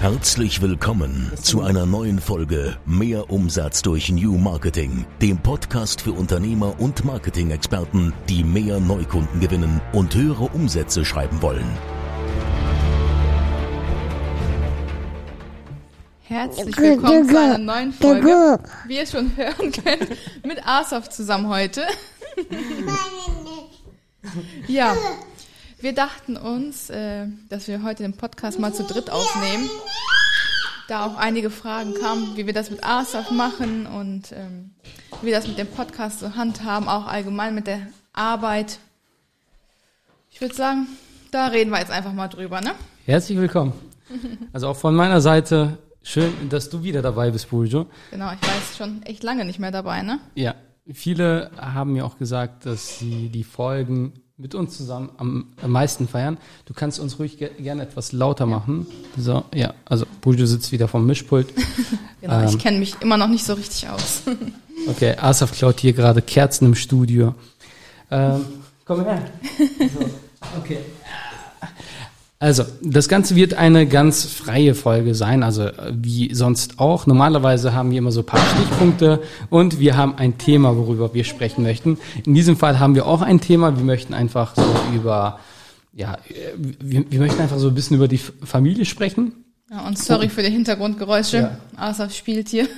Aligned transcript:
Herzlich 0.00 0.62
willkommen 0.62 1.32
zu 1.42 1.60
einer 1.60 1.84
neuen 1.84 2.20
Folge 2.20 2.76
Mehr 2.86 3.30
Umsatz 3.32 3.82
durch 3.82 4.12
New 4.12 4.38
Marketing, 4.38 5.04
dem 5.20 5.38
Podcast 5.38 6.02
für 6.02 6.12
Unternehmer 6.12 6.78
und 6.78 7.04
Marketing-Experten, 7.04 8.12
die 8.28 8.44
mehr 8.44 8.78
Neukunden 8.78 9.40
gewinnen 9.40 9.80
und 9.92 10.14
höhere 10.14 10.44
Umsätze 10.44 11.04
schreiben 11.04 11.42
wollen. 11.42 11.66
Herzlich 16.22 16.76
willkommen 16.76 17.28
zu 17.28 17.36
einer 17.36 17.58
neuen 17.58 17.92
Folge, 17.92 18.60
wie 18.86 18.98
ihr 18.98 19.06
schon 19.06 19.36
hören 19.36 19.72
könnt, 19.72 20.10
mit 20.46 20.64
Asaf 20.64 21.08
zusammen 21.08 21.48
heute. 21.48 21.82
Ja, 24.68 24.94
wir 25.80 25.94
dachten 25.94 26.36
uns, 26.36 26.90
äh, 26.90 27.26
dass 27.48 27.68
wir 27.68 27.82
heute 27.82 28.02
den 28.02 28.14
Podcast 28.14 28.58
mal 28.58 28.72
zu 28.74 28.82
dritt 28.82 29.10
aufnehmen, 29.10 29.68
da 30.88 31.06
auch 31.06 31.16
einige 31.16 31.50
Fragen 31.50 31.94
kamen, 31.94 32.36
wie 32.36 32.46
wir 32.46 32.52
das 32.52 32.70
mit 32.70 32.84
ASAF 32.84 33.30
machen 33.30 33.86
und 33.86 34.32
ähm, 34.32 34.70
wie 35.20 35.26
wir 35.26 35.34
das 35.34 35.46
mit 35.46 35.58
dem 35.58 35.68
Podcast 35.68 36.20
so 36.20 36.34
handhaben, 36.34 36.88
auch 36.88 37.06
allgemein 37.06 37.54
mit 37.54 37.66
der 37.66 37.80
Arbeit. 38.12 38.78
Ich 40.30 40.40
würde 40.40 40.54
sagen, 40.54 40.86
da 41.30 41.46
reden 41.48 41.70
wir 41.70 41.78
jetzt 41.78 41.92
einfach 41.92 42.12
mal 42.12 42.28
drüber, 42.28 42.60
ne? 42.60 42.72
Herzlich 43.04 43.38
willkommen. 43.38 43.72
Also 44.52 44.68
auch 44.68 44.76
von 44.76 44.94
meiner 44.96 45.20
Seite 45.20 45.78
schön, 46.02 46.32
dass 46.48 46.70
du 46.70 46.82
wieder 46.82 47.02
dabei 47.02 47.30
bist, 47.30 47.50
Burjo. 47.50 47.86
Genau, 48.10 48.32
ich 48.32 48.42
weiß 48.42 48.76
schon 48.76 49.02
echt 49.02 49.22
lange 49.22 49.44
nicht 49.44 49.58
mehr 49.58 49.70
dabei, 49.70 50.02
ne? 50.02 50.18
Ja, 50.34 50.54
viele 50.90 51.50
haben 51.56 51.92
mir 51.92 52.06
auch 52.06 52.16
gesagt, 52.16 52.64
dass 52.64 52.98
sie 52.98 53.28
die 53.28 53.44
Folgen 53.44 54.14
mit 54.38 54.54
uns 54.54 54.76
zusammen 54.76 55.10
am, 55.18 55.46
am 55.60 55.72
meisten 55.72 56.06
feiern. 56.06 56.38
Du 56.64 56.72
kannst 56.72 57.00
uns 57.00 57.18
ruhig 57.18 57.38
ge 57.38 57.50
gerne 57.58 57.82
etwas 57.82 58.12
lauter 58.12 58.46
machen. 58.46 58.86
So, 59.16 59.44
ja, 59.52 59.74
also 59.84 60.06
Bujo 60.20 60.46
sitzt 60.46 60.70
wieder 60.70 60.86
vom 60.86 61.04
Mischpult. 61.06 61.52
genau, 62.20 62.40
ähm, 62.40 62.48
ich 62.48 62.58
kenne 62.58 62.78
mich 62.78 62.94
immer 63.00 63.16
noch 63.16 63.26
nicht 63.26 63.44
so 63.44 63.54
richtig 63.54 63.88
aus. 63.88 64.22
okay, 64.88 65.16
Asaf 65.18 65.52
klaut 65.52 65.80
hier 65.80 65.92
gerade 65.92 66.22
Kerzen 66.22 66.66
im 66.66 66.74
Studio. 66.76 67.34
Ähm, 68.10 68.44
komm 68.84 69.04
her. 69.04 69.24
So, 69.78 70.58
okay. 70.60 70.78
Also, 72.40 72.64
das 72.80 73.08
Ganze 73.08 73.34
wird 73.34 73.54
eine 73.54 73.88
ganz 73.88 74.24
freie 74.24 74.76
Folge 74.76 75.16
sein, 75.16 75.42
also 75.42 75.70
wie 75.90 76.32
sonst 76.32 76.78
auch. 76.78 77.04
Normalerweise 77.04 77.74
haben 77.74 77.90
wir 77.90 77.98
immer 77.98 78.12
so 78.12 78.20
ein 78.20 78.26
paar 78.26 78.40
Stichpunkte 78.54 79.20
und 79.50 79.80
wir 79.80 79.96
haben 79.96 80.14
ein 80.14 80.38
Thema, 80.38 80.76
worüber 80.76 81.12
wir 81.14 81.24
sprechen 81.24 81.64
möchten. 81.64 81.98
In 82.24 82.34
diesem 82.34 82.56
Fall 82.56 82.78
haben 82.78 82.94
wir 82.94 83.06
auch 83.06 83.22
ein 83.22 83.40
Thema. 83.40 83.76
Wir 83.76 83.84
möchten 83.84 84.14
einfach 84.14 84.54
so 84.54 84.62
über, 84.94 85.40
ja, 85.92 86.18
wir, 86.56 87.10
wir 87.10 87.18
möchten 87.18 87.42
einfach 87.42 87.58
so 87.58 87.68
ein 87.68 87.74
bisschen 87.74 87.96
über 87.96 88.06
die 88.06 88.18
Familie 88.18 88.84
sprechen. 88.84 89.32
Ja, 89.68 89.84
und 89.88 89.98
sorry 89.98 90.28
für 90.28 90.44
die 90.44 90.50
Hintergrundgeräusche. 90.50 91.36
Ja. 91.36 91.58
Asaf 91.76 92.14
spielt 92.14 92.50
hier. 92.50 92.68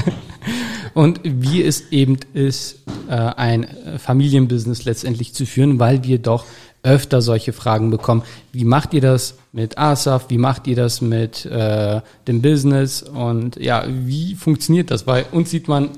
und 0.94 1.20
wie 1.24 1.62
es 1.62 1.90
eben 1.90 2.18
ist, 2.34 2.82
äh, 3.08 3.14
ein 3.14 3.66
Familienbusiness 3.96 4.84
letztendlich 4.84 5.32
zu 5.32 5.46
führen, 5.46 5.78
weil 5.80 6.04
wir 6.04 6.18
doch 6.18 6.44
öfter 6.82 7.22
solche 7.22 7.52
Fragen 7.52 7.90
bekommen. 7.90 8.22
Wie 8.52 8.64
macht 8.64 8.94
ihr 8.94 9.00
das 9.00 9.36
mit 9.52 9.78
ASAF? 9.78 10.26
Wie 10.28 10.38
macht 10.38 10.66
ihr 10.66 10.76
das 10.76 11.00
mit 11.00 11.44
äh, 11.46 12.00
dem 12.26 12.42
Business? 12.42 13.02
Und 13.02 13.56
ja, 13.56 13.84
wie 13.86 14.34
funktioniert 14.34 14.90
das? 14.90 15.02
Bei 15.04 15.24
uns 15.26 15.50
sieht 15.50 15.68
man 15.68 15.90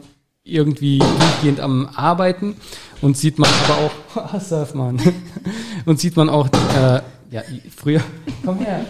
irgendwie 0.45 0.99
durchgehend 0.99 1.61
am 1.61 1.89
Arbeiten 1.95 2.57
und 3.03 3.17
sieht 3.17 3.39
man 3.39 3.51
aber 3.65 3.79
auch 4.17 4.35
ASAF, 4.35 4.75
Mann. 4.75 5.01
und 5.85 6.01
sieht 6.01 6.17
man 6.17 6.29
auch 6.29 6.49
äh, 6.49 7.01
ja 7.31 7.43
früher. 7.75 8.01
Komm 8.45 8.59
her. 8.59 8.85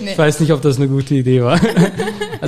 Ich 0.00 0.18
weiß 0.18 0.40
nicht, 0.40 0.52
ob 0.52 0.62
das 0.62 0.76
eine 0.76 0.88
gute 0.88 1.14
Idee 1.14 1.42
war. 1.42 1.58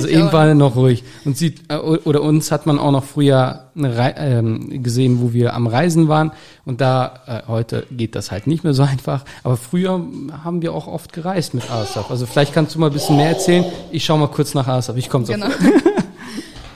Also 0.05 0.17
eben 0.17 0.31
war 0.31 0.47
er 0.47 0.55
noch 0.55 0.75
ruhig. 0.75 1.03
Und 1.25 1.37
sieht, 1.37 1.69
äh, 1.69 1.77
oder 1.77 2.21
uns 2.21 2.51
hat 2.51 2.65
man 2.65 2.79
auch 2.79 2.91
noch 2.91 3.03
früher 3.03 3.69
ähm, 3.75 4.83
gesehen, 4.83 5.21
wo 5.21 5.33
wir 5.33 5.53
am 5.53 5.67
Reisen 5.67 6.07
waren. 6.07 6.31
Und 6.65 6.81
da, 6.81 7.19
äh, 7.25 7.47
heute 7.47 7.85
geht 7.91 8.15
das 8.15 8.31
halt 8.31 8.47
nicht 8.47 8.63
mehr 8.63 8.73
so 8.73 8.83
einfach. 8.89 9.25
Aber 9.43 9.57
früher 9.57 10.01
haben 10.43 10.61
wir 10.61 10.73
auch 10.73 10.87
oft 10.87 11.13
gereist 11.13 11.53
mit 11.53 11.69
Asaf. 11.69 12.11
Also 12.11 12.25
vielleicht 12.25 12.53
kannst 12.53 12.75
du 12.75 12.79
mal 12.79 12.87
ein 12.87 12.93
bisschen 12.93 13.17
mehr 13.17 13.29
erzählen. 13.29 13.65
Ich 13.91 14.05
schau 14.05 14.17
mal 14.17 14.27
kurz 14.27 14.53
nach 14.53 14.67
Asaf. 14.67 14.97
Ich 14.97 15.09
komme 15.09 15.25
sofort. 15.25 15.57
Genau. 15.59 15.79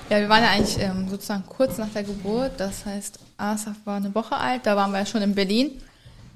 Ja, 0.09 0.19
wir 0.19 0.29
waren 0.29 0.43
ja 0.43 0.49
eigentlich 0.49 0.77
ähm, 0.79 1.07
sozusagen 1.09 1.43
kurz 1.49 1.79
nach 1.79 1.89
der 1.89 2.03
Geburt. 2.03 2.51
Das 2.57 2.85
heißt, 2.85 3.17
Asaf 3.37 3.73
war 3.83 3.95
eine 3.95 4.13
Woche 4.13 4.35
alt. 4.35 4.61
Da 4.65 4.75
waren 4.75 4.91
wir 4.91 4.99
ja 4.99 5.05
schon 5.07 5.23
in 5.23 5.33
Berlin. 5.33 5.71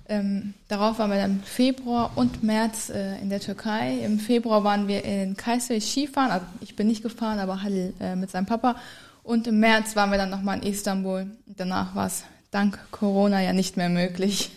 Ähm, 0.09 0.53
darauf 0.69 1.00
waren 1.00 1.12
wir 1.12 1.18
dann 1.18 1.31
im 1.31 1.44
Februar 1.44 2.12
und 2.16 2.41
März 2.41 2.90
äh, 2.90 3.19
in 3.22 3.29
der 3.29 3.41
Türkei. 3.41 3.97
Im 4.00 4.19
Februar 4.19 4.63
waren 4.63 4.88
wir 4.88 5.03
in 5.03 5.35
Kayseri 5.35 5.81
Skifahren. 5.81 6.31
Also 6.31 6.45
ich 6.62 6.75
bin 6.75 6.88
nicht 6.88 7.03
gefahren, 7.03 7.40
aber 7.40 7.62
Halil 7.62 7.94
äh, 8.00 8.16
mit 8.16 8.31
seinem 8.31 8.46
Papa. 8.46 8.78
Und 9.23 9.47
im 9.47 9.59
März 9.59 9.97
waren 9.97 10.09
wir 10.09 10.17
dann 10.17 10.29
nochmal 10.29 10.59
in 10.59 10.72
Istanbul. 10.72 11.28
Danach 11.46 11.94
war 11.96 12.07
es 12.07 12.23
dank 12.51 12.79
Corona 12.91 13.41
ja 13.41 13.51
nicht 13.51 13.75
mehr 13.75 13.90
möglich. 13.90 14.51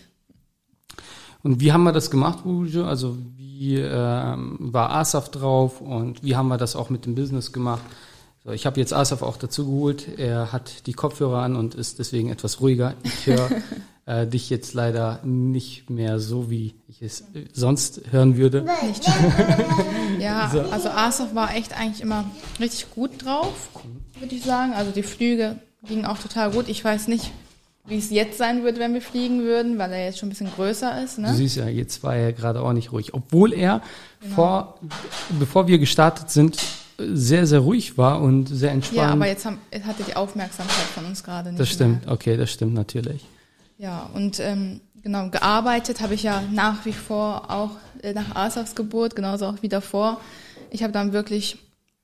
Und 1.43 1.59
wie 1.59 1.73
haben 1.73 1.83
wir 1.83 1.91
das 1.91 2.11
gemacht, 2.11 2.45
Ujo? 2.45 2.85
Also 2.85 3.17
wie 3.35 3.77
ähm, 3.77 4.57
war 4.59 4.91
Asaf 4.91 5.29
drauf 5.29 5.81
und 5.81 6.23
wie 6.23 6.35
haben 6.35 6.47
wir 6.47 6.57
das 6.57 6.75
auch 6.75 6.89
mit 6.89 7.05
dem 7.05 7.15
Business 7.15 7.51
gemacht? 7.51 7.83
So, 8.43 8.51
ich 8.51 8.65
habe 8.65 8.79
jetzt 8.79 8.93
Asaf 8.93 9.21
auch 9.21 9.37
dazu 9.37 9.65
geholt. 9.65 10.17
Er 10.17 10.51
hat 10.51 10.87
die 10.87 10.93
Kopfhörer 10.93 11.41
an 11.41 11.55
und 11.55 11.75
ist 11.75 11.99
deswegen 11.99 12.29
etwas 12.29 12.61
ruhiger. 12.61 12.93
Ich 13.03 13.25
höre 13.27 13.49
äh, 14.11 14.27
dich 14.27 14.49
jetzt 14.49 14.73
leider 14.73 15.19
nicht 15.23 15.89
mehr 15.89 16.19
so, 16.19 16.49
wie 16.49 16.75
ich 16.89 17.01
es 17.01 17.23
sonst 17.53 18.01
hören 18.11 18.35
würde. 18.35 18.65
Nicht. 18.85 19.05
ja, 20.19 20.49
so. 20.51 20.61
also 20.61 20.89
Asaf 20.89 21.33
war 21.33 21.55
echt 21.55 21.77
eigentlich 21.77 22.01
immer 22.01 22.25
richtig 22.59 22.91
gut 22.91 23.23
drauf, 23.23 23.69
würde 24.19 24.35
ich 24.35 24.43
sagen. 24.43 24.73
Also 24.73 24.91
die 24.91 25.03
Flüge 25.03 25.57
gingen 25.87 26.05
auch 26.05 26.17
total 26.17 26.51
gut. 26.51 26.67
Ich 26.67 26.83
weiß 26.83 27.07
nicht, 27.07 27.31
wie 27.85 27.97
es 27.97 28.09
jetzt 28.09 28.37
sein 28.37 28.63
würde, 28.63 28.79
wenn 28.79 28.93
wir 28.93 29.01
fliegen 29.01 29.43
würden, 29.43 29.77
weil 29.77 29.91
er 29.93 30.05
jetzt 30.05 30.19
schon 30.19 30.27
ein 30.27 30.31
bisschen 30.31 30.51
größer 30.51 31.01
ist. 31.03 31.17
Ne? 31.17 31.29
Du 31.29 31.35
siehst 31.35 31.55
ja, 31.55 31.67
jetzt 31.67 32.03
war 32.03 32.15
er 32.15 32.33
gerade 32.33 32.61
auch 32.61 32.73
nicht 32.73 32.91
ruhig. 32.91 33.13
Obwohl 33.13 33.53
er 33.53 33.81
genau. 34.19 34.35
vor, 34.35 34.79
bevor 35.39 35.67
wir 35.67 35.79
gestartet 35.79 36.29
sind, 36.29 36.57
sehr, 36.97 37.47
sehr 37.47 37.59
ruhig 37.59 37.97
war 37.97 38.21
und 38.21 38.47
sehr 38.47 38.71
entspannt. 38.71 38.97
Ja, 38.97 39.11
aber 39.13 39.27
jetzt 39.27 39.45
haben, 39.45 39.59
hat 39.85 39.99
er 39.99 40.05
die 40.05 40.15
Aufmerksamkeit 40.15 40.85
von 40.93 41.05
uns 41.05 41.23
gerade 41.23 41.49
nicht. 41.49 41.61
Das 41.61 41.69
stimmt, 41.69 42.05
mehr. 42.05 42.13
okay, 42.13 42.35
das 42.35 42.51
stimmt 42.51 42.73
natürlich. 42.73 43.25
Ja, 43.81 44.11
und 44.13 44.39
ähm, 44.39 44.79
genau, 45.01 45.29
gearbeitet 45.29 46.01
habe 46.01 46.13
ich 46.13 46.21
ja 46.21 46.43
nach 46.51 46.85
wie 46.85 46.93
vor 46.93 47.49
auch 47.49 47.71
äh, 48.03 48.13
nach 48.13 48.35
Asafs 48.35 48.75
Geburt, 48.75 49.15
genauso 49.15 49.47
auch 49.47 49.55
wie 49.61 49.69
davor. 49.69 50.21
Ich 50.69 50.83
habe 50.83 50.93
dann 50.93 51.13
wirklich, 51.13 51.57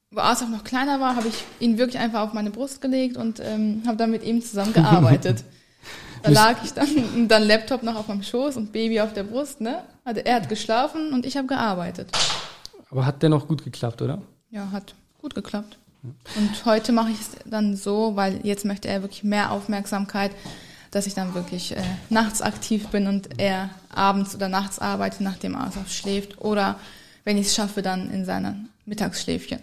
wo 0.10 0.20
Asaf 0.20 0.50
noch 0.50 0.64
kleiner 0.64 1.00
war, 1.00 1.16
habe 1.16 1.28
ich 1.28 1.44
ihn 1.60 1.78
wirklich 1.78 2.02
einfach 2.02 2.22
auf 2.22 2.34
meine 2.34 2.50
Brust 2.50 2.82
gelegt 2.82 3.16
und 3.16 3.40
ähm, 3.44 3.84
habe 3.86 3.96
dann 3.96 4.10
mit 4.10 4.24
ihm 4.24 4.42
zusammen 4.42 4.74
gearbeitet. 4.74 5.44
da 6.24 6.32
lag 6.32 6.56
ich 6.64 6.74
dann, 6.74 7.28
dann 7.28 7.44
Laptop 7.44 7.84
noch 7.84 7.96
auf 7.96 8.08
meinem 8.08 8.24
Schoß 8.24 8.58
und 8.58 8.72
Baby 8.72 9.00
auf 9.00 9.14
der 9.14 9.24
Brust, 9.24 9.62
ne? 9.62 9.84
Also 10.04 10.22
er 10.22 10.38
hat 10.38 10.50
geschlafen 10.50 11.14
und 11.14 11.28
ich 11.28 11.38
habe 11.38 11.46
gearbeitet. 11.46 12.10
Aber 12.90 13.06
hat 13.06 13.22
der 13.22 13.30
noch 13.30 13.48
gut 13.48 13.64
geklappt, 13.64 14.02
oder? 14.02 14.24
Ja, 14.50 14.72
hat 14.72 14.96
gut 15.22 15.36
geklappt. 15.36 15.78
Und 16.02 16.66
heute 16.66 16.92
mache 16.92 17.12
ich 17.12 17.20
es 17.20 17.30
dann 17.46 17.76
so, 17.76 18.16
weil 18.16 18.40
jetzt 18.42 18.66
möchte 18.66 18.88
er 18.88 19.04
wirklich 19.04 19.24
mehr 19.24 19.52
Aufmerksamkeit 19.52 20.32
dass 20.92 21.08
ich 21.08 21.14
dann 21.14 21.34
wirklich 21.34 21.76
äh, 21.76 21.84
nachts 22.10 22.42
aktiv 22.42 22.88
bin 22.88 23.08
und 23.08 23.40
er 23.40 23.70
abends 23.90 24.36
oder 24.36 24.50
nachts 24.50 24.80
arbeitet, 24.80 25.22
nachdem 25.22 25.56
Asaf 25.56 25.92
schläft 25.92 26.40
oder 26.42 26.80
wenn 27.24 27.38
ich 27.38 27.48
es 27.48 27.56
schaffe, 27.56 27.82
dann 27.82 28.10
in 28.10 28.24
seinen 28.24 28.70
Mittagsschläfchen. 28.86 29.60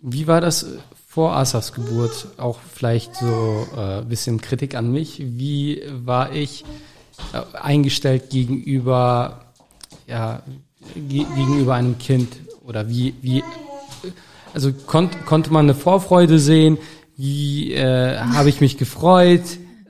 Wie 0.00 0.26
war 0.26 0.40
das 0.40 0.66
vor 1.06 1.36
Asafs 1.36 1.72
Geburt? 1.72 2.28
Auch 2.38 2.58
vielleicht 2.74 3.14
so 3.16 3.66
äh, 3.76 4.02
bisschen 4.02 4.40
Kritik 4.40 4.74
an 4.74 4.90
mich. 4.90 5.18
Wie 5.18 5.82
war 5.86 6.32
ich 6.32 6.64
äh, 7.32 7.56
eingestellt 7.56 8.30
gegenüber, 8.30 9.44
ja, 10.06 10.42
ge 10.94 11.24
gegenüber 11.36 11.74
einem 11.74 11.98
Kind? 11.98 12.36
Oder 12.66 12.88
wie, 12.88 13.14
wie, 13.20 13.44
also 14.54 14.72
konnt, 14.72 15.26
konnte 15.26 15.52
man 15.52 15.66
eine 15.66 15.74
Vorfreude 15.74 16.38
sehen? 16.38 16.78
Wie 17.16 17.72
äh, 17.74 18.18
habe 18.18 18.48
ich 18.48 18.60
mich 18.60 18.78
gefreut? 18.78 19.42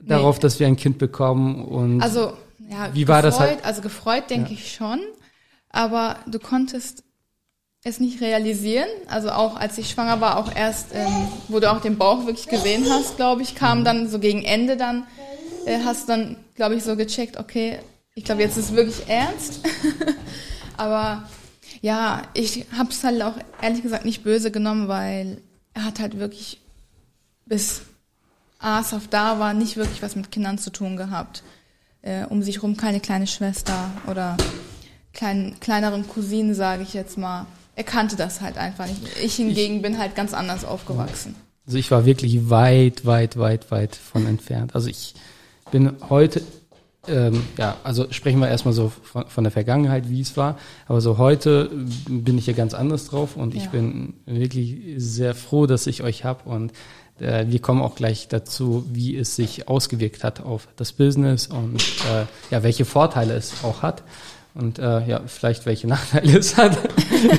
Darauf, 0.07 0.39
dass 0.39 0.59
wir 0.59 0.67
ein 0.67 0.75
Kind 0.75 0.97
bekommen 0.97 1.65
und 1.65 2.01
also 2.01 2.33
ja, 2.69 2.93
wie 2.93 3.07
war 3.07 3.21
gefreut, 3.21 3.23
das 3.23 3.39
halt? 3.39 3.65
Also 3.65 3.81
gefreut 3.81 4.29
denke 4.29 4.49
ja. 4.49 4.55
ich 4.55 4.73
schon, 4.73 4.99
aber 5.69 6.17
du 6.27 6.39
konntest 6.39 7.03
es 7.83 7.99
nicht 7.99 8.19
realisieren. 8.19 8.89
Also 9.07 9.29
auch 9.29 9.55
als 9.55 9.77
ich 9.77 9.89
schwanger 9.89 10.19
war, 10.19 10.37
auch 10.37 10.53
erst, 10.53 10.87
ähm, 10.93 11.27
wo 11.47 11.59
du 11.59 11.71
auch 11.71 11.81
den 11.81 11.97
Bauch 11.97 12.25
wirklich 12.25 12.47
gesehen 12.47 12.85
hast, 12.89 13.15
glaube 13.15 13.43
ich, 13.43 13.55
kam 13.55 13.79
mhm. 13.79 13.83
dann 13.85 14.09
so 14.09 14.19
gegen 14.19 14.43
Ende 14.43 14.75
dann, 14.75 15.05
äh, 15.65 15.79
hast 15.85 16.09
dann, 16.09 16.37
glaube 16.55 16.75
ich, 16.75 16.83
so 16.83 16.95
gecheckt, 16.95 17.37
okay, 17.37 17.79
ich 18.15 18.23
glaube, 18.23 18.41
jetzt 18.41 18.57
ist 18.57 18.71
es 18.71 18.75
wirklich 18.75 19.07
ernst. 19.07 19.59
aber 20.77 21.29
ja, 21.81 22.23
ich 22.33 22.65
habe 22.75 22.89
es 22.89 23.03
halt 23.03 23.21
auch 23.21 23.35
ehrlich 23.61 23.83
gesagt 23.83 24.05
nicht 24.05 24.23
böse 24.23 24.49
genommen, 24.49 24.87
weil 24.87 25.41
er 25.75 25.83
hat 25.85 25.99
halt 25.99 26.17
wirklich 26.17 26.59
bis 27.45 27.83
Asaf 28.65 29.07
da 29.07 29.39
war, 29.39 29.53
nicht 29.53 29.77
wirklich 29.77 30.01
was 30.01 30.15
mit 30.15 30.31
Kindern 30.31 30.57
zu 30.57 30.71
tun 30.71 30.97
gehabt. 30.97 31.43
äh, 32.05 32.25
um 32.25 32.41
sich 32.41 32.63
rum 32.63 32.77
keine 32.77 32.99
kleine 32.99 33.27
Schwester 33.27 33.89
oder 34.07 34.37
kleinen, 35.13 35.59
kleineren 35.59 36.07
Cousinen, 36.07 36.53
sage 36.53 36.83
ich 36.83 36.93
jetzt 36.93 37.17
mal. 37.17 37.47
Er 37.75 37.83
kannte 37.83 38.15
das 38.15 38.41
halt 38.41 38.57
einfach 38.57 38.87
nicht. 38.87 39.01
Ich 39.21 39.35
hingegen 39.35 39.77
ich, 39.77 39.81
bin 39.81 39.97
halt 39.97 40.15
ganz 40.15 40.33
anders 40.33 40.63
aufgewachsen. 40.63 41.35
Also 41.65 41.77
ich 41.77 41.89
war 41.91 42.05
wirklich 42.05 42.49
weit, 42.49 43.05
weit, 43.05 43.37
weit, 43.37 43.71
weit 43.71 43.95
von 43.95 44.27
entfernt. 44.27 44.75
Also 44.75 44.87
ich 44.87 45.15
bin 45.71 45.93
heute, 46.09 46.41
ähm, 47.07 47.43
ja, 47.57 47.75
also 47.83 48.05
sprechen 48.11 48.39
wir 48.39 48.47
erstmal 48.47 48.73
so 48.73 48.91
von, 49.03 49.27
von, 49.27 49.43
der 49.43 49.51
Vergangenheit, 49.51 50.09
wie 50.09 50.21
es 50.21 50.37
war. 50.37 50.57
Aber 50.87 51.01
so 51.01 51.17
heute 51.17 51.71
bin 52.07 52.37
ich 52.37 52.45
ja 52.45 52.53
ganz 52.53 52.73
anders 52.75 53.07
drauf 53.07 53.35
und 53.35 53.55
ja. 53.55 53.61
ich 53.61 53.69
bin 53.69 54.13
wirklich 54.25 54.93
sehr 54.97 55.33
froh, 55.33 55.65
dass 55.65 55.87
ich 55.87 56.03
euch 56.03 56.23
hab 56.23 56.45
und 56.45 56.71
äh, 57.19 57.45
wir 57.47 57.59
kommen 57.59 57.81
auch 57.81 57.95
gleich 57.95 58.27
dazu, 58.27 58.85
wie 58.91 59.17
es 59.17 59.35
sich 59.35 59.67
ausgewirkt 59.67 60.23
hat 60.23 60.41
auf 60.41 60.67
das 60.75 60.91
Business 60.91 61.47
und 61.47 61.81
äh, 61.81 62.25
ja, 62.51 62.63
welche 62.63 62.85
Vorteile 62.85 63.33
es 63.33 63.63
auch 63.63 63.81
hat 63.81 64.03
und 64.55 64.79
äh, 64.79 65.05
ja, 65.05 65.21
vielleicht 65.25 65.65
welche 65.65 65.87
Nachteile 65.87 66.37
es 66.37 66.57
hat, 66.57 66.77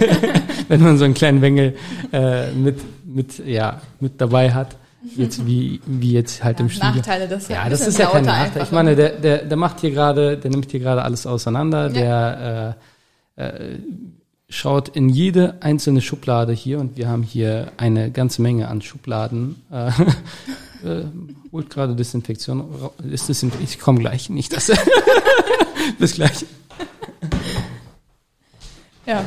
wenn 0.69 0.81
man 0.81 0.99
so 0.99 1.05
einen 1.05 1.15
kleinen 1.15 1.41
Wengel 1.43 1.77
äh, 2.13 2.53
mit, 2.53 2.81
mit, 3.05 3.39
ja, 3.47 3.81
mit 4.01 4.21
dabei 4.21 4.53
hat. 4.53 4.77
Jetzt 5.15 5.47
wie, 5.47 5.81
wie 5.87 6.13
jetzt 6.13 6.43
halt 6.43 6.59
ja, 6.59 6.65
im 6.65 6.71
Studio. 6.71 6.97
Nachteile, 6.97 7.29
das 7.29 7.47
ja, 7.47 7.69
das 7.69 7.87
ist 7.87 7.97
ja 7.97 8.07
kein 8.07 8.25
Nachteil. 8.25 8.65
Ich 8.65 8.73
meine, 8.73 8.97
der, 8.97 9.11
der, 9.11 9.45
der 9.45 9.57
macht 9.57 9.81
hier 9.81 9.93
gerade, 9.93 10.37
der 10.37 10.51
nimmt 10.51 10.69
hier 10.73 10.81
gerade 10.81 11.03
alles 11.03 11.29
auseinander, 11.29 11.87
ja. 11.93 11.93
der 11.93 12.77
äh, 13.37 13.45
äh, 13.47 13.79
schaut 14.49 14.89
in 14.89 15.09
jede 15.09 15.61
einzelne 15.61 16.01
Schublade 16.01 16.53
hier 16.53 16.79
und 16.79 16.97
wir 16.97 17.09
haben 17.09 17.23
hier 17.23 17.73
eine 17.77 18.11
ganze 18.11 18.43
Menge 18.43 18.69
an 18.69 18.83
Schubladen. 18.83 19.63
Äh, 20.85 21.01
äh, 21.01 21.05
holt 21.53 21.71
gerade 21.71 21.97
Desinfektion. 21.97 22.91
Ist 23.11 23.29
Desinfektion? 23.29 23.65
Ich 23.65 23.81
komme 23.81 23.99
gleich, 23.99 24.29
nicht 24.29 24.53
das. 24.53 24.71
Bis 25.99 26.15
gleich. 26.15 26.45
Ja. 29.07 29.25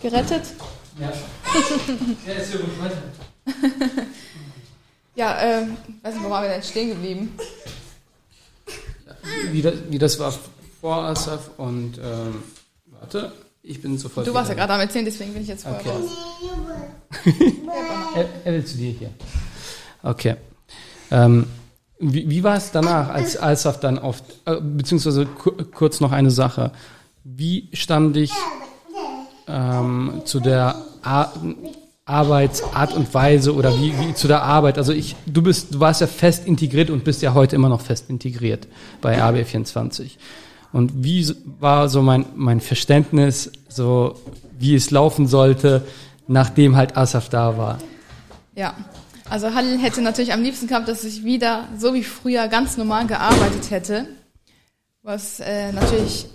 Gerettet? 0.00 0.42
Ja. 0.98 1.12
ja, 2.26 2.32
ist 2.32 2.54
ja 2.54 2.60
gut 2.60 2.80
weiter. 2.80 3.02
ja, 5.14 5.38
äh, 5.40 5.66
weiß 6.02 6.14
nicht, 6.14 6.24
wo 6.24 6.30
waren 6.30 6.44
wir 6.44 6.50
denn 6.50 6.62
stehen 6.62 6.88
geblieben? 6.88 7.36
Wie 9.52 9.62
das, 9.62 9.74
wie 9.88 9.98
das 9.98 10.18
war 10.18 10.32
vor 10.80 10.96
Asaf 10.96 11.50
und 11.56 11.98
ähm, 11.98 12.42
warte, 12.86 13.32
ich 13.62 13.82
bin 13.82 13.98
sofort. 13.98 14.26
Du 14.26 14.34
warst 14.34 14.48
ja 14.48 14.54
gerade 14.54 14.72
am 14.74 14.80
Erzählen, 14.80 15.04
deswegen 15.04 15.32
bin 15.32 15.42
ich 15.42 15.48
jetzt 15.48 15.64
voll 15.64 15.76
okay. 15.78 15.88
raus. 15.88 16.10
er, 18.14 18.28
er 18.44 18.52
will 18.52 18.64
zu 18.64 18.76
dir 18.76 18.90
hier. 18.92 19.10
Okay. 20.02 20.36
Ähm, 21.10 21.46
wie, 21.98 22.28
wie 22.28 22.44
war 22.44 22.56
es 22.56 22.70
danach, 22.72 23.08
als 23.08 23.36
Alsaf 23.36 23.80
dann 23.80 23.98
auf, 23.98 24.22
äh, 24.44 24.60
beziehungsweise 24.60 25.26
kurz 25.26 26.00
noch 26.00 26.12
eine 26.12 26.30
Sache. 26.30 26.72
Wie 27.24 27.68
stand 27.72 28.16
ich 28.16 28.32
ähm, 29.48 30.22
zu 30.24 30.40
der 30.40 30.76
Ar 31.02 31.32
Arbeitsart 32.08 32.94
und 32.94 33.12
Weise 33.14 33.52
oder 33.52 33.76
wie, 33.80 33.92
wie 33.98 34.14
zu 34.14 34.28
der 34.28 34.42
Arbeit? 34.42 34.78
Also 34.78 34.92
ich, 34.92 35.16
du 35.26 35.42
bist, 35.42 35.74
du 35.74 35.80
warst 35.80 36.00
ja 36.00 36.06
fest 36.06 36.46
integriert 36.46 36.88
und 36.88 37.02
bist 37.02 37.20
ja 37.20 37.34
heute 37.34 37.56
immer 37.56 37.68
noch 37.68 37.80
fest 37.80 38.08
integriert 38.08 38.68
bei 39.00 39.20
AB24. 39.20 40.12
Und 40.72 41.02
wie 41.02 41.34
war 41.58 41.88
so 41.88 42.02
mein, 42.02 42.24
mein 42.36 42.60
Verständnis, 42.60 43.50
so 43.68 44.20
wie 44.56 44.76
es 44.76 44.92
laufen 44.92 45.26
sollte, 45.26 45.84
nachdem 46.28 46.76
halt 46.76 46.96
Asaf 46.96 47.28
da 47.28 47.58
war? 47.58 47.78
Ja, 48.54 48.74
also 49.28 49.52
Halil 49.52 49.78
hätte 49.78 50.00
natürlich 50.00 50.32
am 50.32 50.42
liebsten 50.42 50.68
gehabt, 50.68 50.86
dass 50.86 51.02
ich 51.02 51.24
wieder 51.24 51.64
so 51.76 51.92
wie 51.92 52.04
früher 52.04 52.46
ganz 52.46 52.76
normal 52.76 53.08
gearbeitet 53.08 53.72
hätte. 53.72 54.06
Was 55.02 55.40
äh, 55.40 55.72
natürlich, 55.72 56.26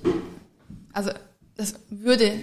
also 0.91 1.11
das 1.55 1.75
würde 1.89 2.33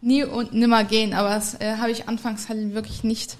nie 0.00 0.24
und 0.24 0.52
nimmer 0.52 0.84
gehen, 0.84 1.14
aber 1.14 1.30
das 1.30 1.54
äh, 1.60 1.76
habe 1.76 1.90
ich 1.90 2.08
anfangs 2.08 2.48
Halil 2.48 2.74
wirklich 2.74 3.04
nicht 3.04 3.36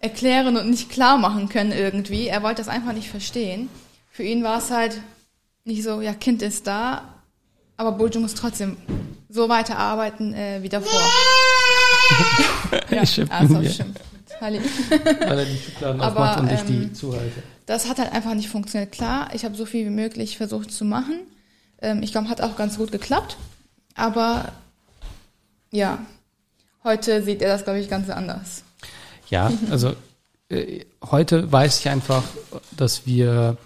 erklären 0.00 0.56
und 0.56 0.70
nicht 0.70 0.90
klar 0.90 1.18
machen 1.18 1.48
können 1.48 1.72
irgendwie. 1.72 2.28
Er 2.28 2.42
wollte 2.42 2.62
das 2.62 2.68
einfach 2.68 2.92
nicht 2.92 3.08
verstehen. 3.08 3.68
Für 4.10 4.22
ihn 4.22 4.44
war 4.44 4.58
es 4.58 4.70
halt 4.70 5.00
nicht 5.64 5.82
so, 5.82 6.00
ja, 6.00 6.14
Kind 6.14 6.42
ist 6.42 6.66
da, 6.66 7.14
aber 7.76 7.92
Buljo 7.92 8.20
muss 8.20 8.34
trotzdem 8.34 8.76
so 9.28 9.48
weiterarbeiten 9.48 10.34
äh, 10.34 10.62
wie 10.62 10.68
davor. 10.68 10.90
ja, 12.90 13.02
also 13.30 13.64
stimmt. 13.64 14.00
Weil 14.40 14.54
er 14.54 15.44
die 15.44 15.58
Schubladen 15.58 16.00
Aber, 16.00 16.20
aufmacht 16.20 16.40
und 16.40 16.52
ich 16.52 16.60
die 16.62 16.82
ähm, 16.84 16.94
zuhalte. 16.94 17.42
Das 17.66 17.88
hat 17.88 17.98
halt 17.98 18.12
einfach 18.12 18.34
nicht 18.34 18.48
funktioniert. 18.48 18.92
Klar, 18.92 19.30
ich 19.34 19.44
habe 19.44 19.56
so 19.56 19.66
viel 19.66 19.86
wie 19.86 19.90
möglich 19.90 20.36
versucht 20.36 20.70
zu 20.70 20.84
machen. 20.84 21.20
Ähm, 21.82 22.02
ich 22.02 22.12
glaube, 22.12 22.28
hat 22.28 22.40
auch 22.40 22.56
ganz 22.56 22.78
gut 22.78 22.92
geklappt. 22.92 23.36
Aber 23.94 24.52
ja, 25.70 25.98
heute 26.84 27.22
sieht 27.22 27.42
er 27.42 27.48
das, 27.48 27.64
glaube 27.64 27.80
ich, 27.80 27.88
ganz 27.88 28.08
anders. 28.10 28.62
Ja, 29.30 29.52
also 29.70 29.94
äh, 30.48 30.84
heute 31.10 31.50
weiß 31.50 31.80
ich 31.80 31.88
einfach, 31.88 32.22
dass 32.76 33.06
wir 33.06 33.56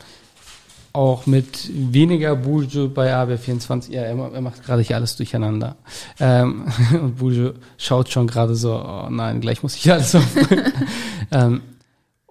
auch 0.93 1.27
mit 1.27 1.71
weniger 1.73 2.37
Bujo 2.37 2.89
bei 2.89 3.15
AB24, 3.15 3.93
ja, 3.93 4.03
er, 4.03 4.17
er 4.17 4.41
macht 4.41 4.63
gerade 4.63 4.83
hier 4.83 4.97
alles 4.97 5.17
durcheinander. 5.17 5.77
Ähm, 6.21 6.67
und 6.93 7.17
Bujo 7.17 7.53
schaut 7.79 8.11
schon 8.11 8.27
gerade 8.27 8.55
so, 8.55 8.75
oh 8.75 9.09
nein, 9.11 9.41
gleich 9.41 9.63
muss 9.63 9.77
ich 9.77 9.91
alles 9.91 10.15
auf. 10.15 10.37
ähm, 11.31 11.63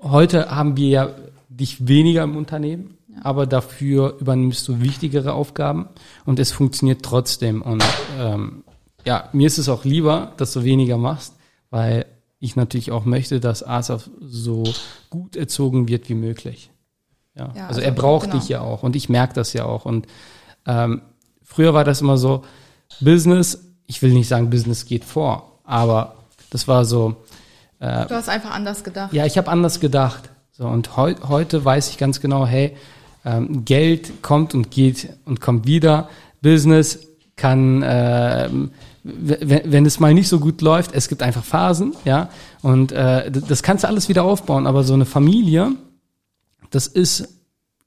heute 0.02 0.52
haben 0.52 0.78
wir 0.78 0.90
ja 0.90 1.10
dich 1.50 1.88
weniger 1.88 2.24
im 2.24 2.38
Unternehmen, 2.38 2.98
ja. 3.08 3.22
aber 3.24 3.48
dafür 3.48 4.18
übernimmst 4.20 4.68
du 4.68 4.82
wichtigere 4.82 5.34
Aufgaben 5.34 5.88
und 6.26 6.40
es 6.40 6.52
funktioniert 6.52 7.04
trotzdem. 7.04 7.62
Und 7.62 7.84
ähm, 8.20 8.64
ja, 9.06 9.30
mir 9.34 9.48
ist 9.48 9.58
es 9.58 9.70
auch 9.70 9.86
lieber, 9.86 10.34
dass 10.38 10.54
du 10.54 10.64
weniger 10.64 10.98
machst, 10.98 11.36
weil 11.70 12.06
ich 12.40 12.56
natürlich 12.56 12.92
auch 12.92 13.06
möchte, 13.06 13.40
dass 13.40 13.66
Asaf 13.66 14.10
so 14.20 14.64
gut 15.10 15.36
erzogen 15.36 15.88
wird 15.88 16.10
wie 16.10 16.16
möglich. 16.16 16.72
Ja. 17.36 17.46
ja 17.56 17.68
also, 17.68 17.68
also, 17.68 17.82
er 17.82 17.92
braucht 17.92 18.32
genau. 18.32 18.40
dich 18.40 18.50
ja 18.50 18.62
auch 18.62 18.84
und 18.84 18.96
ich 18.96 19.10
merke 19.10 19.34
das 19.34 19.54
ja 19.54 19.66
auch. 19.66 19.86
Und 19.86 20.08
ähm, 20.66 21.02
früher 21.44 21.74
war 21.74 21.84
das 21.84 22.02
immer 22.02 22.18
so, 22.18 22.44
Business, 23.00 23.64
ich 23.86 24.02
will 24.02 24.12
nicht 24.12 24.28
sagen, 24.28 24.50
Business 24.50 24.86
geht 24.86 25.06
vor, 25.06 25.60
aber 25.64 26.16
das 26.50 26.68
war 26.68 26.86
so. 26.86 27.16
Äh, 27.80 28.06
du 28.08 28.16
hast 28.16 28.30
einfach 28.30 28.52
anders 28.52 28.84
gedacht. 28.84 29.14
Ja, 29.14 29.26
ich 29.26 29.38
habe 29.38 29.50
anders 29.50 29.80
gedacht. 29.80 30.30
So, 30.52 30.68
und 30.68 30.98
heu 30.98 31.16
heute 31.28 31.64
weiß 31.64 31.90
ich 31.90 31.98
ganz 31.98 32.20
genau, 32.20 32.46
hey, 32.46 32.76
ähm, 33.24 33.66
Geld 33.66 34.22
kommt 34.22 34.54
und 34.54 34.72
geht 34.72 35.10
und 35.26 35.42
kommt 35.42 35.66
wieder. 35.68 36.10
Business 36.42 37.08
kann, 37.36 37.82
äh, 37.82 38.50
wenn, 39.04 39.86
es 39.86 40.00
mal 40.00 40.14
nicht 40.14 40.28
so 40.28 40.40
gut 40.40 40.62
läuft, 40.62 40.94
es 40.94 41.08
gibt 41.08 41.24
einfach 41.24 41.44
Phasen, 41.44 41.96
ja. 42.06 42.30
Und 42.62 42.92
äh, 42.92 43.32
das 43.32 43.64
kannst 43.64 43.84
du 43.84 43.88
alles 43.88 44.10
wieder 44.10 44.24
aufbauen, 44.24 44.68
aber 44.68 44.84
so 44.84 44.94
eine 44.94 45.06
Familie, 45.06 45.72
das 46.70 46.88
ist 46.88 47.28